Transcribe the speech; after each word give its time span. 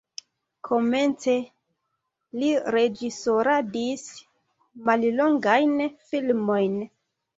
Komence 0.67 1.35
li 2.43 2.49
reĝisoradis 2.77 4.07
mallongajn 4.89 5.77
filmojn. 6.11 6.81